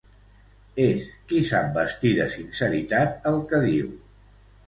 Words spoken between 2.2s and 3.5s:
de sinceritat el